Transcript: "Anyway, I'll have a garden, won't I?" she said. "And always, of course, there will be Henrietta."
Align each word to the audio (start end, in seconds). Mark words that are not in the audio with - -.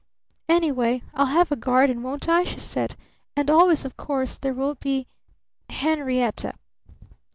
"Anyway, 0.49 1.03
I'll 1.13 1.27
have 1.27 1.51
a 1.51 1.55
garden, 1.55 2.01
won't 2.01 2.27
I?" 2.27 2.43
she 2.43 2.59
said. 2.59 2.95
"And 3.35 3.51
always, 3.51 3.85
of 3.85 3.97
course, 3.97 4.35
there 4.39 4.55
will 4.55 4.73
be 4.73 5.05
Henrietta." 5.69 6.55